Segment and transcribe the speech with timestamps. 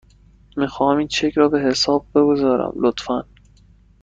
[0.57, 3.23] میخواهم این چک را به حساب بگذارم، لطفاً.